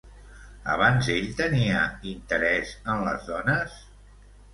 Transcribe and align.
Abans 0.75 1.09
ell 1.15 1.27
tenia 1.41 1.81
interès 2.13 2.71
en 2.95 3.05
les 3.09 3.29
dones? 3.33 3.77